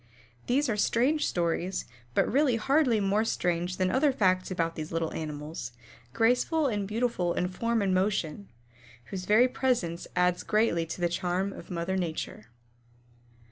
These 0.47 0.67
are 0.67 0.75
strange 0.77 1.27
stories, 1.27 1.85
but 2.15 2.25
really 2.27 2.55
hardly 2.55 2.99
more 2.99 3.23
strange 3.23 3.77
than 3.77 3.91
other 3.91 4.11
facts 4.11 4.49
about 4.49 4.75
these 4.75 4.91
little 4.91 5.13
animals, 5.13 5.73
graceful 6.11 6.65
and 6.65 6.87
beautiful 6.87 7.35
in 7.35 7.47
form 7.49 7.83
and 7.83 7.93
motion, 7.93 8.49
whose 9.11 9.25
very 9.25 9.47
presence 9.47 10.07
adds 10.15 10.41
greatly 10.41 10.87
to 10.87 11.01
the 11.01 11.07
charm 11.07 11.53
of 11.53 11.69
mother 11.69 11.97
Nature. 11.97 12.47